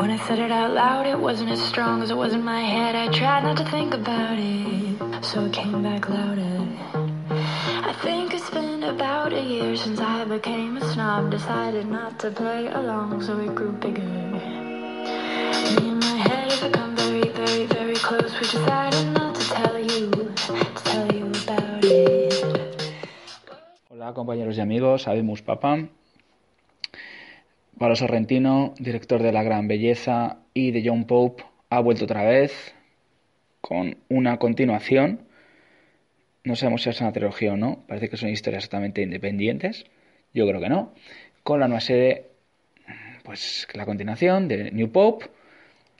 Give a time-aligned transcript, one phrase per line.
[0.00, 2.62] When I said it out loud, it wasn't as strong as it was in my
[2.62, 2.94] head.
[2.94, 6.56] I tried not to think about it, so it came back louder.
[7.90, 11.30] I think it's been about a year since I became a snob.
[11.30, 14.00] Decided not to play along, so it grew bigger.
[15.76, 18.32] Me and my head have become very, very, very close.
[18.40, 22.32] We decided not to tell you, to tell you about it.
[23.90, 25.06] Hola compañeros y amigos.
[27.80, 32.74] Pablo Sorrentino, director de La Gran Belleza y de John Pope, ha vuelto otra vez
[33.62, 35.22] con una continuación.
[36.44, 39.86] No sabemos si es una trilogía o no, parece que son historias totalmente independientes.
[40.34, 40.92] Yo creo que no.
[41.42, 42.26] Con la nueva serie,
[43.24, 45.30] pues la continuación de New Pope,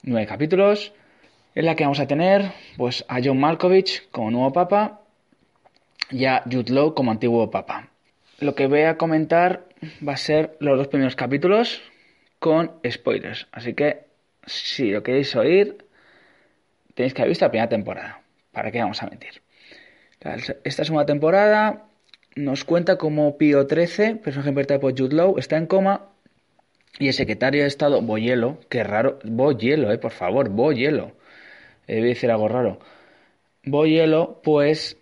[0.03, 0.93] nueve capítulos,
[1.55, 5.01] en la que vamos a tener pues a John Malkovich como nuevo papa
[6.11, 7.89] y a Jude Law como antiguo papa.
[8.37, 9.70] Lo que voy a comentar
[10.07, 11.81] va a ser los dos primeros capítulos
[12.39, 13.47] con spoilers.
[13.51, 14.05] Así que
[14.45, 15.85] si lo queréis oír,
[16.95, 18.21] tenéis que haber visto la primera temporada.
[18.51, 19.41] ¿Para qué vamos a mentir?
[20.63, 21.85] Esta segunda temporada
[22.35, 26.07] nos cuenta cómo Pío XIII, personaje interpretado por Jude Law, está en coma
[26.99, 31.13] y el secretario de Estado, Boyelo, que raro, Boyelo, eh, por favor, Boyelo,
[31.87, 32.79] eh, debe decir algo raro.
[33.63, 34.97] Boyelo, pues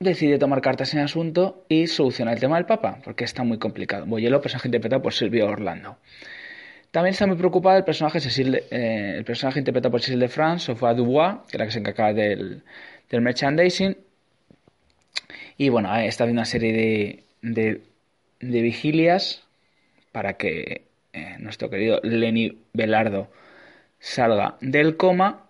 [0.00, 3.58] decide tomar cartas en el asunto y solucionar el tema del Papa, porque está muy
[3.58, 4.06] complicado.
[4.06, 5.98] Boyelo, personaje interpretado por Silvio Orlando.
[6.90, 10.66] También está muy preocupada el personaje, Cecil, eh, el personaje interpretado por Cecil de France,
[10.66, 12.62] Sofía Dubois, que es la que se encarga del,
[13.10, 13.96] del merchandising.
[15.58, 17.82] Y bueno, está habiendo una serie de, de,
[18.40, 19.44] de vigilias
[20.12, 23.30] para que eh, nuestro querido Lenny Velardo
[23.98, 25.47] salga del coma.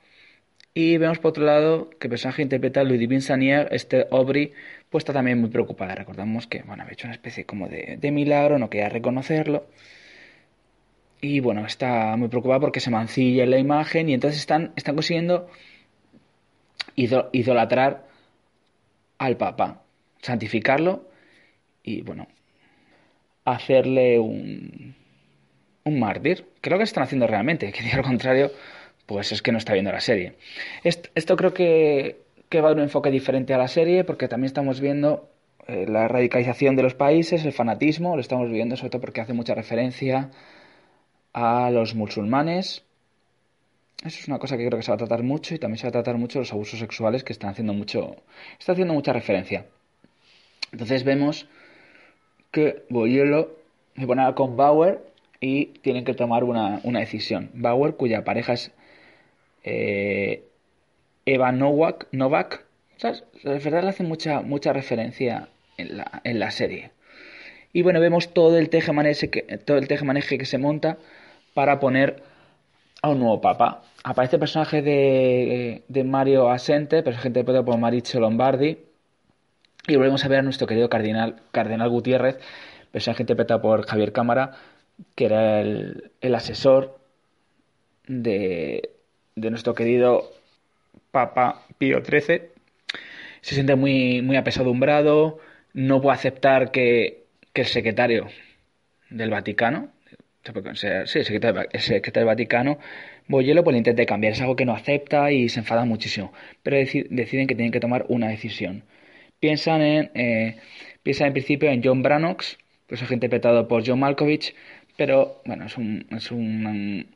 [0.80, 4.52] Y vemos por otro lado que el personaje interpreta Ludivine Sanier, este Aubrey,
[4.88, 5.96] pues está también muy preocupada.
[5.96, 9.66] Recordamos que bueno, había hecho una especie como de, de milagro, no quería reconocerlo.
[11.20, 14.94] Y bueno, está muy preocupada porque se mancilla en la imagen y entonces están, están
[14.94, 15.50] consiguiendo
[16.94, 18.06] idolatrar
[19.18, 19.82] al Papa,
[20.22, 21.08] santificarlo
[21.82, 22.28] y bueno,
[23.44, 24.94] hacerle un,
[25.82, 26.46] un mártir.
[26.60, 28.52] Creo que están haciendo realmente, que al contrario,
[29.08, 30.34] pues es que no está viendo la serie.
[30.84, 32.18] Esto, creo que,
[32.54, 35.30] va a un enfoque diferente a la serie porque también estamos viendo
[35.66, 39.32] eh, la radicalización de los países, el fanatismo, lo estamos viendo sobre todo porque hace
[39.32, 40.30] mucha referencia
[41.32, 42.84] a los musulmanes.
[44.04, 45.86] Eso es una cosa que creo que se va a tratar mucho y también se
[45.86, 48.16] va a tratar mucho los abusos sexuales que están haciendo mucho,
[48.58, 49.64] está haciendo mucha referencia.
[50.70, 51.48] Entonces vemos
[52.50, 53.56] que Boyelo
[53.96, 55.00] se pone con Bauer
[55.40, 57.50] y tienen que tomar una, una decisión.
[57.54, 58.70] Bauer, cuya pareja es
[59.64, 60.44] eh,
[61.26, 62.08] Eva Novak,
[62.96, 63.24] ¿sabes?
[63.42, 66.90] de verdad le hace mucha, mucha referencia en la, en la serie.
[67.72, 70.98] Y bueno, vemos todo el tejemaneje que, todo el tejemaneje que se monta
[71.54, 72.22] para poner
[73.02, 73.82] a un nuevo papa.
[74.04, 78.78] Aparece el personaje de, de Mario Asente, personaje interpretado por Maricho Lombardi.
[79.86, 82.38] Y volvemos a ver a nuestro querido cardenal, cardenal Gutiérrez,
[82.90, 84.52] personaje interpretado por Javier Cámara,
[85.14, 86.98] que era el, el asesor
[88.06, 88.90] de,
[89.40, 90.30] de, nuestro querido
[91.10, 92.42] Papa Pío XIII.
[93.40, 95.38] Se siente muy, muy apesadumbrado,
[95.72, 98.28] no puede aceptar que, que el secretario
[99.10, 99.90] del Vaticano,
[100.74, 102.78] sí, el secretario, el del Vaticano,
[103.28, 104.32] Boyelo, pues le intenta cambiar.
[104.32, 106.32] Es algo que no acepta y se enfada muchísimo.
[106.62, 108.84] Pero deciden que tienen que tomar una decisión.
[109.40, 110.56] Piensan en, eh,
[111.02, 114.54] piensan en principio en John Brannox, personaje interpretado por John Malkovich,
[114.96, 117.06] pero bueno, es un, es un,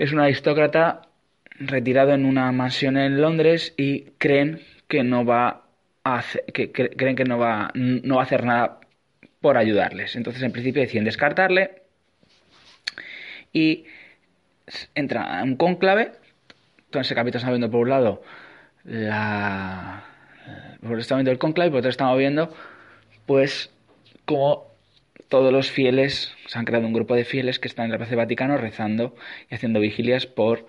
[0.00, 1.02] es un aristócrata
[1.58, 5.64] retirado en una mansión en Londres y creen que no va
[6.04, 8.80] a hacer, que, creen que no va, no va a hacer nada
[9.42, 10.16] por ayudarles.
[10.16, 11.82] Entonces, en principio deciden descartarle
[13.52, 13.84] y
[14.94, 16.12] entra a un cónclave.
[16.88, 18.22] Todo ese capítulo estamos viendo por un lado
[18.84, 20.04] la
[20.80, 22.54] por estamos viendo el cónclave y por otro estamos viendo
[23.26, 23.70] pues
[24.24, 24.69] como
[25.30, 28.10] todos los fieles, se han creado un grupo de fieles que están en la Plaza
[28.10, 29.14] del Vaticano rezando
[29.48, 30.66] y haciendo vigilias por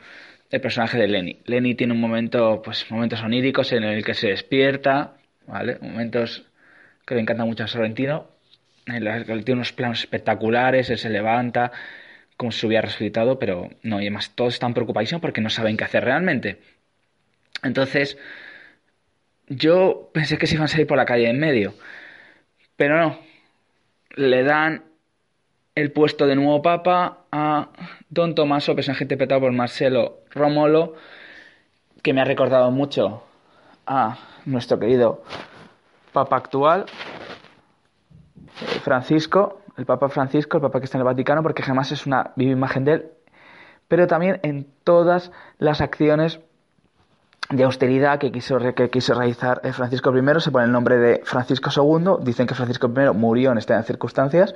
[0.51, 1.39] el personaje de Lenny.
[1.45, 5.15] Lenny tiene un momento, pues momentos oníricos en el que se despierta,
[5.47, 5.77] ¿vale?
[5.81, 6.45] Momentos
[7.05, 8.27] que le encantan mucho a Sorrentino,
[8.85, 11.71] tiene unos planos espectaculares, él se levanta
[12.37, 15.75] como si se hubiera resucitado, pero no, y además todos están preocupadísimos porque no saben
[15.75, 16.59] qué hacer realmente.
[17.63, 18.17] Entonces,
[19.47, 21.73] yo pensé que se iban a salir por la calle en medio,
[22.75, 23.30] pero no.
[24.15, 24.83] Le dan
[25.75, 27.69] el puesto de nuevo papa a
[28.09, 30.95] Don Tomaso, personaje interpretado por Marcelo Romolo,
[32.01, 33.23] que me ha recordado mucho
[33.85, 35.23] a nuestro querido
[36.11, 36.85] papa actual,
[38.83, 42.31] Francisco, el papa Francisco, el papa que está en el Vaticano, porque jamás es una
[42.35, 43.11] viva imagen de él,
[43.87, 46.39] pero también en todas las acciones
[47.51, 50.39] de austeridad que quiso, que quiso realizar eh, Francisco I.
[50.39, 52.23] Se pone el nombre de Francisco II.
[52.23, 54.55] Dicen que Francisco I murió en estas circunstancias.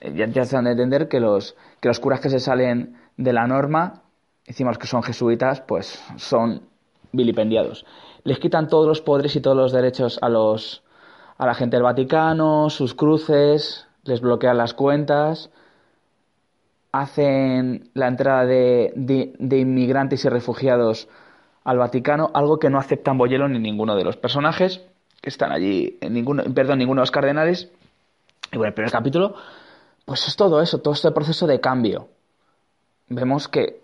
[0.00, 3.32] Eh, ya, se han de entender que los, que los curas que se salen de
[3.32, 4.02] la norma,
[4.46, 6.62] encima que son jesuitas, pues son
[7.12, 7.86] vilipendiados.
[8.24, 10.82] Les quitan todos los poderes y todos los derechos a, los,
[11.38, 15.50] a la gente del Vaticano, sus cruces, les bloquean las cuentas,
[16.92, 21.08] hacen la entrada de, de inmigrantes y refugiados
[21.64, 24.82] al Vaticano, algo que no aceptan Boyelo ni ninguno de los personajes
[25.20, 27.70] que están allí, en ninguno, perdón, ninguno de los cardenales.
[28.52, 29.34] Y bueno, el primer capítulo,
[30.04, 32.08] pues es todo eso, todo este proceso de cambio.
[33.08, 33.80] Vemos que,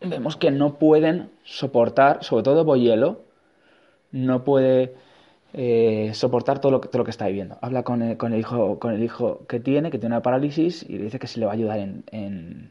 [0.00, 3.22] vemos que no pueden soportar, sobre todo Boyelo,
[4.12, 4.94] no puede
[5.54, 7.56] eh, soportar todo lo, que, está viviendo.
[7.62, 11.04] Habla con el, hijo, con el hijo que tiene, que tiene una parálisis, y le
[11.04, 12.70] dice que se le va a ayudar en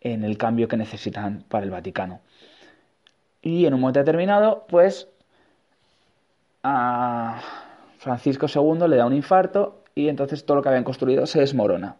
[0.00, 2.20] el cambio que necesitan para el Vaticano.
[3.42, 5.08] Y en un momento determinado, pues
[6.62, 7.40] a
[7.98, 11.96] Francisco II le da un infarto y entonces todo lo que habían construido se desmorona.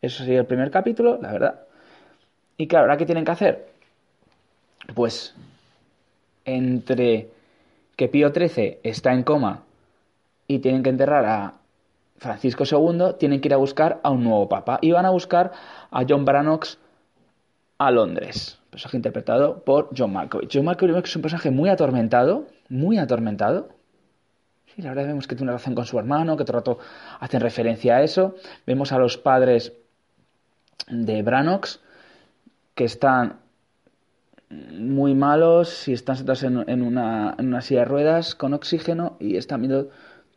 [0.00, 1.60] Eso sería el primer capítulo, la verdad.
[2.56, 3.66] Y claro, ¿ahora qué tienen que hacer?
[4.94, 5.34] Pues
[6.44, 7.28] entre
[7.96, 9.64] que Pío XIII está en coma
[10.46, 11.54] y tienen que enterrar a
[12.18, 14.78] Francisco II, tienen que ir a buscar a un nuevo papa.
[14.80, 15.52] Y van a buscar
[15.90, 16.78] a John Brannox
[17.78, 20.50] a Londres personaje interpretado por John Malkovich.
[20.52, 23.70] John Malkovich es un personaje muy atormentado, muy atormentado.
[24.66, 26.78] Sí, la verdad vemos que tiene una relación con su hermano, que todo el rato
[27.18, 28.34] hacen referencia a eso.
[28.66, 29.72] Vemos a los padres
[30.88, 31.80] de Branox,
[32.74, 33.38] que están
[34.50, 39.38] muy malos y están sentados en, una, en una silla de ruedas con oxígeno y
[39.38, 39.88] están viendo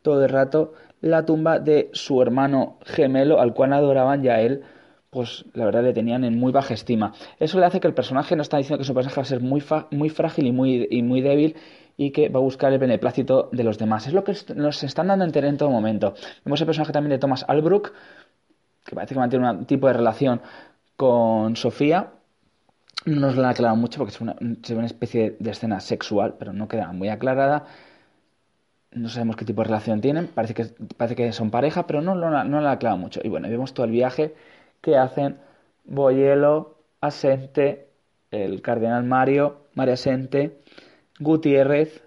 [0.02, 4.64] todo el rato la tumba de su hermano gemelo, al cual adoraban ya él
[5.10, 7.14] pues la verdad le tenían en muy baja estima.
[7.40, 9.42] Eso le hace que el personaje no está diciendo que su personaje va a ser
[9.42, 11.56] muy, muy frágil y muy, y muy débil
[11.98, 14.08] y que va a buscar el beneplácito de los demás.
[14.08, 16.14] Es lo que nos están dando a entender en todo momento.
[16.46, 17.92] Vemos el personaje también de Thomas Albrook,
[18.86, 20.42] que parece que mantiene un tipo de relación
[20.96, 22.12] con Sofía.
[23.06, 26.54] No nos lo han aclarado mucho porque es una, una especie de escena sexual, pero
[26.54, 27.66] no queda muy aclarada.
[28.92, 30.28] No sabemos qué tipo de relación tienen.
[30.28, 30.66] Parece que,
[30.98, 33.22] parece que son pareja, pero no, no, no aclarado mucho.
[33.24, 34.36] Y bueno, vemos todo el viaje
[34.82, 35.40] que hacen
[35.86, 37.90] Boyelo, Asente,
[38.32, 40.62] el cardenal Mario, María Asente,
[41.20, 42.04] Gutiérrez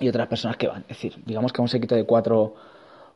[0.00, 0.82] y otras personas que van.
[0.82, 2.54] Es decir, digamos que un séquito de cuatro,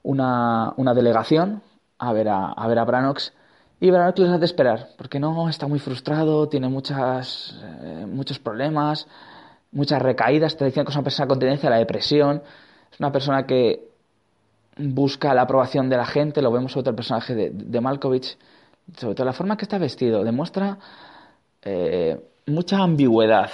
[0.02, 1.62] una, una delegación
[1.98, 3.32] a ver a, a ver a Branox
[3.80, 9.06] y Branox les hace esperar, porque no está muy frustrado, tiene muchas, eh, muchos problemas,
[9.70, 10.56] muchas recaídas.
[10.56, 12.42] Te decían que es una persona con tendencia a la depresión,
[12.90, 13.87] es una persona que
[14.78, 18.38] busca la aprobación de la gente, lo vemos sobre todo el personaje de, de Malkovich,
[18.96, 20.78] sobre todo la forma que está vestido, demuestra
[21.62, 23.50] eh, mucha ambigüedad,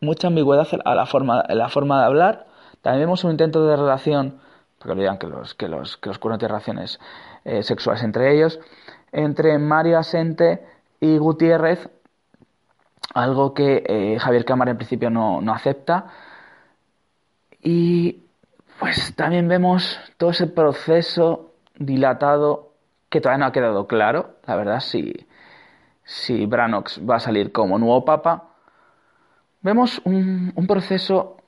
[0.00, 2.46] mucha ambigüedad a la forma, la forma de hablar.
[2.82, 4.40] También vemos un intento de relación,
[4.78, 6.98] porque olvidan que los, que los, que los cuernos tienen relaciones
[7.44, 8.58] eh, sexuales entre ellos,
[9.12, 10.64] entre Mario Asente
[11.00, 11.88] y Gutiérrez,
[13.14, 16.06] algo que eh, Javier Cámara en principio no, no acepta.
[17.62, 18.22] Y
[18.78, 22.72] pues también vemos todo ese proceso dilatado
[23.08, 25.26] que todavía no ha quedado claro, la verdad, si,
[26.04, 28.50] si Branox va a salir como nuevo papa.
[29.60, 31.38] Vemos un, proceso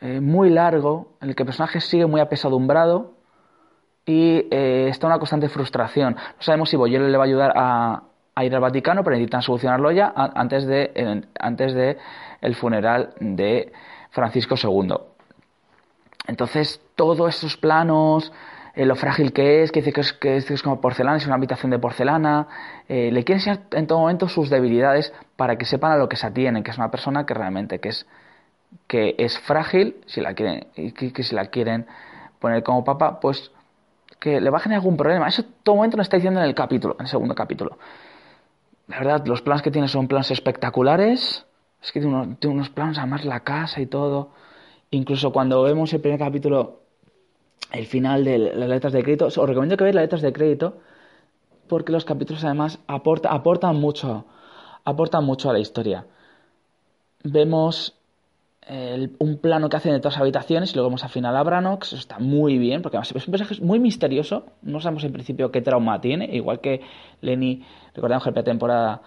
[0.00, 3.14] eh, muy largo en el que el personaje sigue muy apesadumbrado
[4.04, 6.14] y eh, está una constante frustración.
[6.14, 8.02] No sabemos si Boyero le va a ayudar a,
[8.42, 11.98] ir al Vaticano, pero necesitan solucionarlo ya antes de, antes de
[12.40, 13.72] el funeral de
[14.10, 15.09] Francisco II.
[16.26, 18.32] Entonces, todos esos planos,
[18.74, 21.34] eh, lo frágil que es, que dice que es, que es, como porcelana, es una
[21.34, 22.46] habitación de porcelana,
[22.88, 26.16] eh, le quiere enseñar en todo momento sus debilidades para que sepan a lo que
[26.16, 28.06] se atienen, que es una persona que realmente que es,
[28.86, 31.86] que es frágil, si la quieren, y que, si la quieren
[32.38, 33.50] poner como papa, pues
[34.18, 35.28] que le va a generar algún problema.
[35.28, 37.78] Eso todo momento lo está diciendo en el capítulo, en el segundo capítulo.
[38.86, 41.46] La verdad, los planos que tiene son planos espectaculares.
[41.82, 44.30] Es que tiene unos, tiene unos además la casa y todo.
[44.90, 46.80] Incluso cuando vemos el primer capítulo
[47.72, 49.26] el final de las letras de crédito.
[49.26, 50.78] Os recomiendo que veáis las letras de crédito
[51.68, 54.24] porque los capítulos además aporta, aportan mucho,
[54.84, 56.06] aportan mucho a la historia.
[57.22, 57.96] Vemos
[59.18, 61.88] un plano que hacen de todas las habitaciones y luego vemos al final a Branox,
[61.88, 65.50] eso está muy bien, porque además es un personaje muy misterioso, no sabemos en principio
[65.50, 66.80] qué trauma tiene, igual que
[67.20, 69.02] Lenny, recordamos que la temporada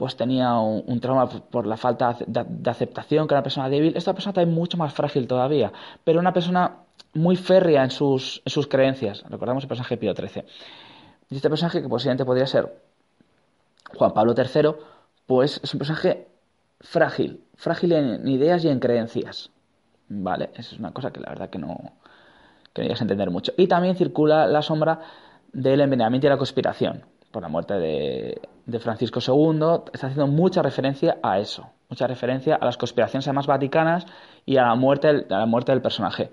[0.00, 4.14] pues tenía un, trauma por la falta de, aceptación, que era una persona débil, esta
[4.14, 6.76] persona también mucho más frágil todavía, pero una persona
[7.12, 10.46] muy férrea en sus, en sus creencias, recordamos el personaje Pío XIII.
[11.28, 12.74] Y este personaje, que posiblemente podría ser
[13.94, 14.70] Juan Pablo III,
[15.26, 16.28] pues es un personaje
[16.80, 19.50] frágil, frágil en ideas y en creencias.
[20.08, 21.76] Vale, eso es una cosa que la verdad que no,
[22.72, 23.52] que a entender mucho.
[23.58, 25.00] Y también circula la sombra
[25.52, 29.90] del envenenamiento y la conspiración por la muerte de, de, Francisco II.
[29.92, 34.06] Está haciendo mucha referencia a eso, mucha referencia a las conspiraciones además vaticanas
[34.46, 36.30] y a la muerte, a la muerte del personaje.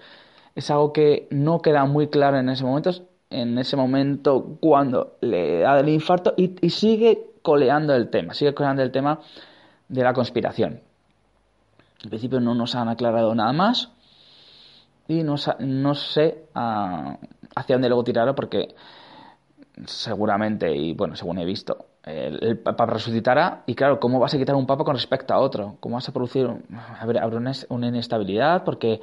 [0.55, 2.91] Es algo que no queda muy claro en ese momento,
[3.29, 8.81] en ese momento cuando le da el infarto y, sigue coleando el tema, sigue coleando
[8.81, 9.19] el tema
[9.87, 10.81] de la conspiración.
[12.03, 13.91] En principio no nos han aclarado nada más
[15.07, 17.17] y no, no sé ah,
[17.55, 18.75] hacia dónde luego tirarlo porque
[19.85, 24.55] seguramente, y bueno, según he visto, el, Papa resucitará y claro, ¿cómo vas a quitar
[24.55, 25.77] un Papa con respecto a otro?
[25.79, 26.49] ¿Cómo vas a producir?
[26.99, 29.01] Habrá una, una inestabilidad porque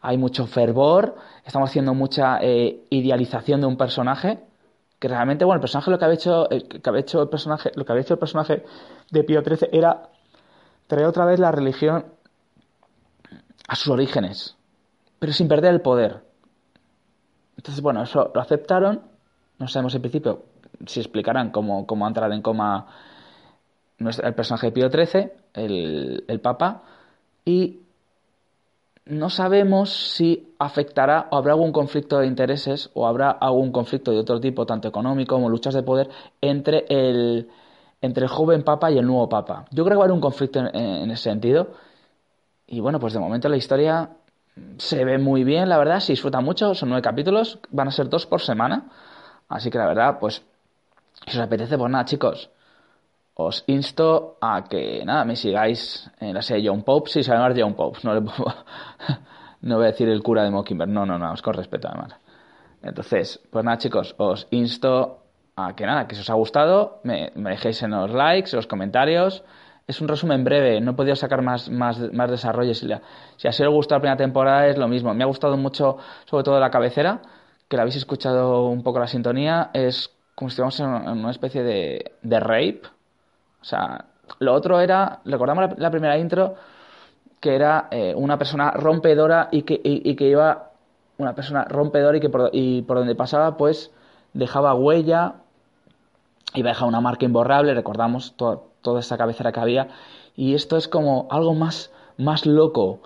[0.00, 4.38] hay mucho fervor, estamos haciendo mucha eh, idealización de un personaje
[4.98, 7.70] que realmente, bueno, el personaje lo que había hecho, el, que había hecho el personaje,
[7.74, 8.64] lo que había hecho el personaje
[9.10, 10.08] de Pío XIII era
[10.86, 12.06] trae otra vez la religión
[13.68, 14.56] a sus orígenes,
[15.18, 16.22] pero sin perder el poder.
[17.56, 19.02] Entonces, bueno, eso lo aceptaron.
[19.58, 20.42] No sabemos en principio
[20.86, 22.86] si explicarán cómo, cómo entrar en coma
[23.98, 26.82] el personaje de Pío XIII, el, el Papa,
[27.44, 27.80] y
[29.06, 34.18] no sabemos si afectará o habrá algún conflicto de intereses o habrá algún conflicto de
[34.18, 36.10] otro tipo, tanto económico como luchas de poder,
[36.40, 37.48] entre el,
[38.02, 39.66] entre el joven papa y el nuevo papa.
[39.70, 41.68] Yo creo que va a haber un conflicto en, ese sentido.
[42.66, 44.10] Y bueno, pues de momento la historia
[44.78, 48.08] se ve muy bien, la verdad, se disfruta mucho, son nueve capítulos, van a ser
[48.08, 48.86] dos por semana.
[49.48, 50.44] Así que la verdad, pues,
[51.26, 52.50] si os apetece, pues nada, chicos,
[53.34, 57.32] os insto a que, nada, me sigáis en la serie John Pope, si sí, se
[57.32, 58.22] llama John Pope, no, le
[59.60, 62.16] no voy a decir el cura de Mockingbird, no, no, no, os con respeto además.
[62.82, 65.22] Entonces, pues nada, chicos, os insto
[65.56, 68.66] a que nada, que si os ha gustado, me, dejéis en los likes, en los
[68.66, 69.42] comentarios.
[69.86, 72.78] Es un resumen breve, no he podido sacar más, más, más desarrollos.
[72.78, 72.88] Si,
[73.36, 75.14] si así os gusta la primera temporada, es lo mismo.
[75.14, 77.20] Me ha gustado mucho, sobre todo la cabecera,
[77.68, 79.70] que la habéis escuchado un poco la sintonía.
[79.72, 82.82] Es como si estuviéramos en una especie de, de rape.
[83.60, 84.06] O sea,
[84.38, 86.54] lo otro era, recordamos la, primera intro,
[87.40, 90.70] que era eh, una persona rompedora y que, y, que iba,
[91.18, 93.92] una persona rompedora y que y por donde pasaba, pues
[94.34, 95.36] dejaba huella
[96.54, 99.88] iba a dejar una marca imborrable, recordamos toda esa cabecera que había,
[100.36, 103.00] y esto es como algo más, más loco,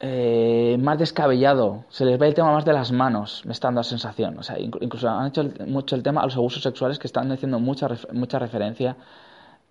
[0.00, 3.80] eh, más descabellado, se les ve el tema más de las manos, me está dando
[3.80, 7.08] la sensación, o sea, incluso han hecho mucho el tema a los abusos sexuales que
[7.08, 8.96] están haciendo mucha, mucha referencia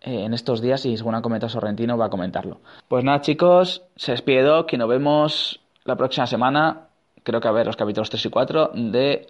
[0.02, 2.60] eh, en estos días y según ha comentado Sorrentino va a comentarlo.
[2.90, 6.88] Pues nada chicos, se despide Doc y nos vemos la próxima semana,
[7.24, 9.28] creo que a ver los capítulos 3 y 4 de,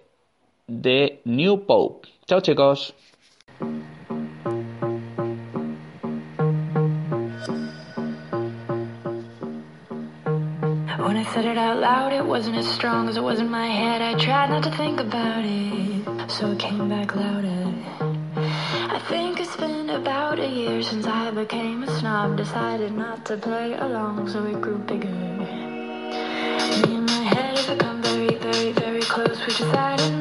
[0.66, 2.08] de New Pope.
[2.26, 2.94] Chao chicos.
[10.98, 13.68] When I said it out loud, it wasn't as strong as it was in my
[13.68, 14.02] head.
[14.02, 17.72] I tried not to think about it, so it came back louder.
[18.36, 22.36] I think it's been about a year since I became a snob.
[22.36, 25.08] Decided not to play along, so it grew bigger.
[25.08, 29.38] Me and my head have become very, very, very close.
[29.38, 30.17] We decided